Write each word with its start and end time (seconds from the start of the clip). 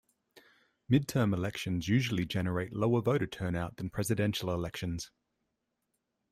Midterm 0.91 1.31
elections 1.31 1.87
usually 1.87 2.25
generate 2.25 2.73
lower 2.73 3.01
voter 3.01 3.27
turnout 3.27 3.75
than 3.77 3.91
presidential 3.91 4.49
elections. 4.49 5.11